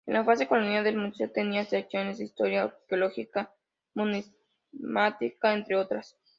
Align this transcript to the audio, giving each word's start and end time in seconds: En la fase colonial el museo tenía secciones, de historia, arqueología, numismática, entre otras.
En 0.07 0.15
la 0.15 0.23
fase 0.23 0.47
colonial 0.47 0.87
el 0.87 0.97
museo 0.97 1.29
tenía 1.29 1.63
secciones, 1.63 2.17
de 2.17 2.23
historia, 2.23 2.63
arqueología, 2.63 3.51
numismática, 3.93 5.53
entre 5.53 5.75
otras. 5.75 6.17